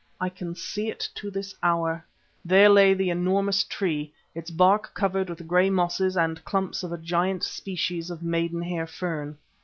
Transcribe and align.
I 0.19 0.29
can 0.29 0.55
see 0.55 0.89
it 0.89 1.07
to 1.13 1.29
this 1.29 1.53
hour. 1.61 2.03
There 2.43 2.69
lay 2.69 2.95
the 2.95 3.11
enormous 3.11 3.63
tree, 3.63 4.11
its 4.33 4.49
bark 4.49 4.95
covered 4.95 5.29
with 5.29 5.47
grey 5.47 5.69
mosses 5.69 6.17
and 6.17 6.43
clumps 6.43 6.81
of 6.81 6.91
a 6.91 6.97
giant 6.97 7.43
species 7.43 8.09
of 8.09 8.23
maidenhair 8.23 8.87
fern. 8.87 9.37